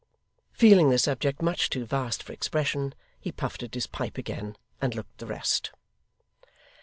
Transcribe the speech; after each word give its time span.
Feeling 0.51 0.89
the 0.89 0.97
subject 0.97 1.43
much 1.43 1.69
too 1.69 1.85
vast 1.85 2.23
for 2.23 2.33
expression, 2.33 2.95
he 3.19 3.31
puffed 3.31 3.61
at 3.61 3.75
his 3.75 3.85
pipe 3.85 4.17
again, 4.17 4.57
and 4.81 4.95
looked 4.95 5.19
the 5.19 5.27
rest. 5.27 5.69